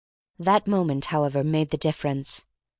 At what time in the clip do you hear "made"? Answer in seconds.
1.43-1.69